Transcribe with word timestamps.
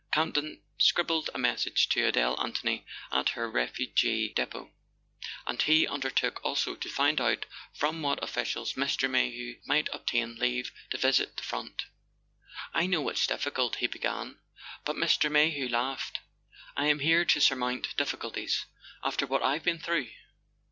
Camp 0.11 0.33
ton 0.33 0.63
scribbled 0.79 1.29
a 1.31 1.37
message 1.37 1.87
to 1.89 2.03
Adele 2.07 2.35
Anthony 2.41 2.87
at 3.11 3.29
her 3.37 3.47
refugee 3.47 4.29
Depot; 4.33 4.71
and 5.45 5.61
he 5.61 5.87
undertook 5.87 6.43
also 6.43 6.73
to 6.75 6.89
find 6.89 7.21
out 7.21 7.45
from 7.75 8.01
what 8.01 8.23
officials 8.23 8.73
Mr. 8.73 9.07
Mayhew 9.07 9.59
might 9.67 9.89
obtain 9.93 10.37
leave 10.37 10.71
to 10.89 10.97
visit 10.97 11.37
the 11.37 11.43
front. 11.43 11.83
"I 12.73 12.87
know 12.87 13.09
it's 13.09 13.27
difficult" 13.27 13.75
he 13.75 13.85
began; 13.85 14.39
but 14.85 14.95
Mr. 14.95 15.29
May¬ 15.31 15.53
hew 15.53 15.69
laughed. 15.69 16.19
"I 16.75 16.87
am 16.87 16.97
here 16.97 17.23
to 17.23 17.39
surmount 17.39 17.95
difficulties— 17.95 18.65
after 19.03 19.27
what 19.27 19.43
I've 19.43 19.63
been 19.63 19.77
through! 19.77 20.09